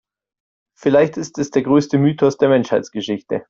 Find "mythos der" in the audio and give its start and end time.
1.99-2.49